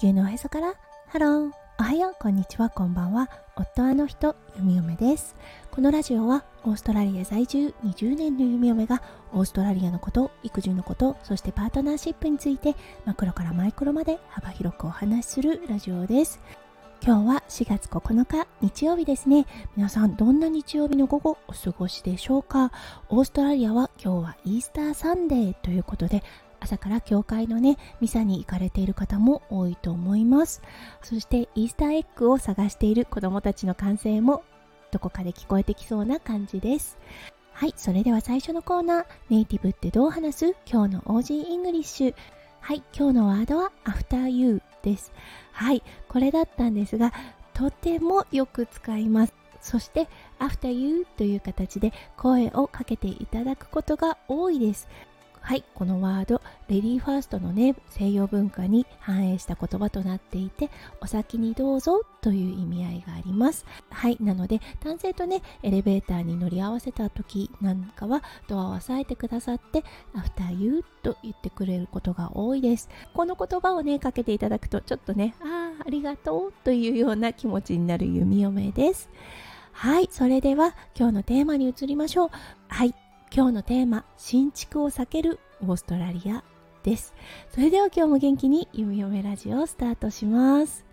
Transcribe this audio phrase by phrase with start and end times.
[0.00, 0.72] 地球のおへそから。
[1.08, 2.16] ハローおはよう。
[2.18, 2.70] こんにちは。
[2.70, 3.28] こんばんは。
[3.54, 5.36] 夫あの人弓嫁です。
[5.70, 9.02] このラジオはオーストラリア在住20年の弓嫁が
[9.34, 16.40] オーストラリアのこと育児のことそしてパートナーシップについてマクロからマイクロまで幅広くお話しするラジオです。
[17.02, 19.44] 今日は4月9日日曜日ですね。
[19.76, 22.72] 皆さんどんな日曜日の午後お過ごしでしょうか？
[23.10, 26.22] オーストラリアは今日はイースターサンデーということで
[26.60, 30.62] 朝から教会のねミサに行かれている方も多いと思います。
[31.02, 34.44] そしてイースターエッグを探している子どもたちの歓声も
[34.90, 36.98] どこかで聞こえてきそうな感じです。
[37.52, 40.56] はいそれでは最初のコーナーネイティブってどう話す？
[40.66, 42.14] 今日の Aussie English。
[42.60, 45.12] はい今日のワードは After You です。
[45.52, 47.12] はいこれだったんですが
[47.54, 49.34] とてもよく使います。
[49.60, 50.08] そして
[50.38, 54.88] After You という形で声をかけていただくことが多いです。
[55.40, 60.70] はいこのワードレディーファーストのね西洋文化に反映した言葉となっていて
[61.00, 63.64] お先にどうぞという意味合いがあります。
[63.90, 69.82] はいなので男性とねエレベーターに乗り合わせた時なんかはドアを押さえてくださって
[70.14, 72.88] アフターユーと言ってくれることが多いです。
[73.14, 79.10] この言葉をねかけていただくとちょっとねああありがとうというような気持ちになる弓嫁です。
[79.72, 82.30] はいそれでは今日のテーマに移りましょう。
[82.68, 82.94] はい
[83.32, 86.42] 今日のテーマ新築を避けるオーストラリア
[86.82, 87.14] です。
[87.50, 90.84] それでは今日も元気に「ゆみよめラジオ」をスタートします。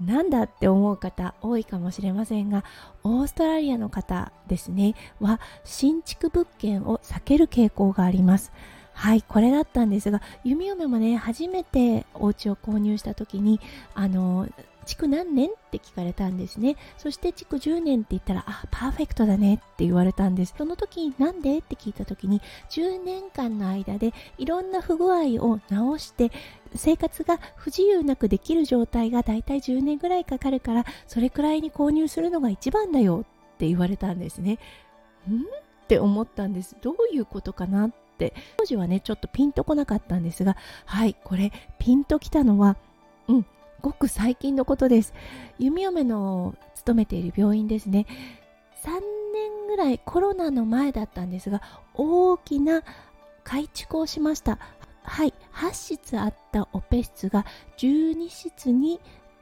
[0.00, 2.64] なんだって思う方多いかもしれませんが
[3.02, 4.94] オーストラリアの方ですね。
[5.20, 8.52] は新築物件を避ける傾向があります。
[8.94, 13.60] はいこれだったんですが弓嫁もね初めてお家を購入した時に
[13.94, 14.48] あの
[14.90, 15.50] 築何年？
[15.50, 16.76] って聞かれたんですね。
[16.98, 20.54] そして築10年って言ったらあパーフェクトだねって言われたんです。
[20.58, 21.58] その時なんで？
[21.58, 26.32] って聞いた時に10年間の間でいろんな不具合を直して
[26.74, 34.58] 生活が不自由なくできる状態がだいたい10年ぐらいかかるからそれくらいに購入するのが一番だよって言われたんですね。
[35.30, 35.36] ん？
[35.36, 36.76] って思ったんです。
[36.82, 38.34] どういうことかなって。
[38.58, 42.76] 当時はねちょっとピンとこなかったんですがはいこれピンときたのは
[43.80, 45.14] ごく最近のことです。
[45.58, 48.06] 弓嫁の勤めている病院ですね。
[48.84, 48.90] 3
[49.32, 51.62] 年ぐらいコロナの前だったんですが
[51.94, 52.82] 大きな
[53.44, 54.58] 改築をしました。
[55.02, 57.44] はい8室あったオペ室が
[57.78, 59.00] 12室に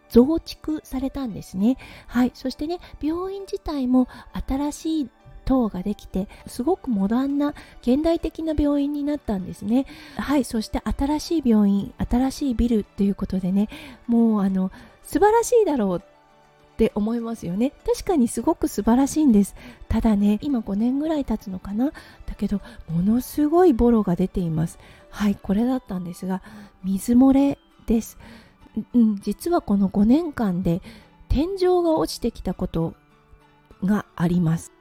[0.08, 1.76] 増築されたんですね。
[2.06, 4.08] はいそしてね病院自体も
[4.46, 5.10] 新しい
[5.48, 9.86] 等ができてすごくモダンな現代的な病院になったんですね。
[10.18, 13.70] はいそして新しい病院新しいビルということでね
[14.06, 14.70] もうあの
[15.02, 17.72] 素晴らしいだろうって思いますよね。
[17.86, 19.54] 確かにすごく素晴らしいんです。
[19.88, 21.92] ただね今5年ぐらい経つのかな。
[22.26, 22.60] だけど
[22.90, 24.78] ものすごいボロが出ています。
[25.08, 26.42] はいこれだったんですが
[26.84, 28.18] 水漏れです。
[28.94, 30.82] うん実はこの5年間で
[31.30, 32.92] 天井が落ちてきたこと
[33.82, 34.77] があります。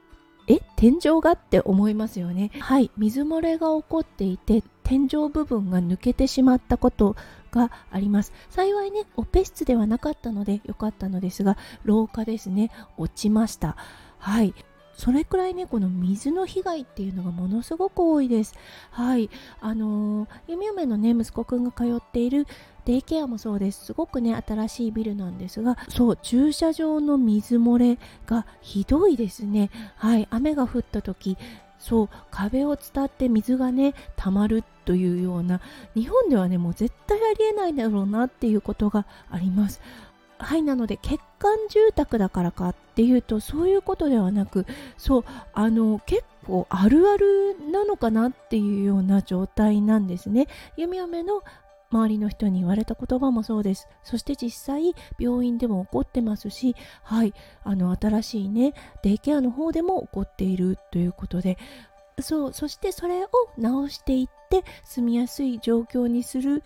[0.47, 1.31] え天井が？
[1.31, 2.52] って思いますよね。
[2.59, 2.90] はい。
[2.97, 7.16] 水漏れが起こっていて天井部分が抜けてしまったこと
[7.52, 8.31] があります。
[8.50, 12.72] 幸いねオペ室ではなかったので良かったのですが廊下ですね。
[12.97, 13.75] 落ちました。
[14.19, 14.53] はい。
[14.97, 18.56] それくらいねこの水の被害っていうのがものすごく多いです。
[18.90, 19.30] はい。
[19.62, 22.47] あのー、ゆみゆめのね息子くんが通っている
[22.85, 23.86] デイケアもそうです。
[23.86, 29.69] すごくね新しいビルなんですがそう駐車場の水漏れがひどいですね。
[29.96, 30.28] はい。
[30.31, 31.38] 雨が降った時
[31.80, 35.62] そう壁を伝って水がね溜まるというような
[35.94, 39.80] 日本ではねもう絶対ありえないだろうなっていうことがあります。
[40.40, 44.66] はいなので欠陥住宅だからかっていうとそういうことではなく
[44.98, 50.48] そうあの結構あるあるなのかなっていうような状態なんですね。
[50.78, 51.44] 弓嫁の
[51.90, 53.88] 周りの人に言われた言葉もそうです。
[54.03, 57.34] そして実際病院でも起こってますしはい
[57.64, 58.74] あの新しいね
[59.04, 61.58] デイケアの方でも起こっているということで。
[62.19, 66.63] そうそしてそれを直していって住みやすい状況にする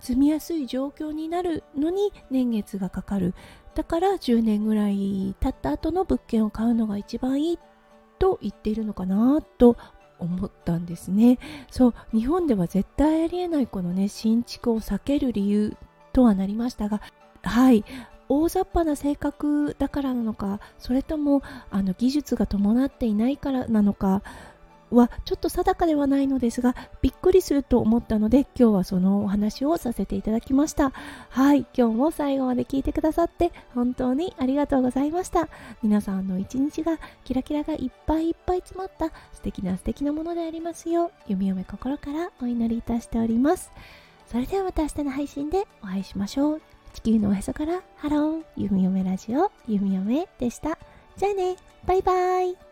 [0.00, 3.34] 住みやすい状況になるのに年月がかかる。
[3.74, 7.58] だから10年ぐらい経った後の物件を買うのが一番いい
[8.18, 9.76] と言っているのかなと
[10.18, 11.38] 思ったんですね。
[11.70, 15.76] そう日本では絶対ありえないこのね新築を避ける理由
[16.12, 17.00] とはなりましたが
[17.42, 17.84] はい。
[18.32, 24.22] 大雑把な性格だからなのかそれともあの技術が伴っていないからなのか
[24.90, 30.92] はちょっと定かではないのですがびっくりすると思ったので今日はそのお話をさせていただきました。
[31.30, 35.48] はい今日も最後まで聞いてくださって本当にありがとうございました。
[35.82, 43.70] 皆さんの一日がキラキラがいっぱいいっぱい詰まった素敵な素敵なものでありますよう弓嫁心からお祈りいたしております。
[44.26, 46.62] それではまた明日の配信でお会いしましょう。
[46.92, 50.78] 地球のおへそからハロー弓嫁ラジオ弓嫁でした。
[51.16, 52.69] じゃあねバイバイ。